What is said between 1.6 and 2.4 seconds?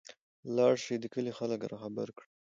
راخبر کړى.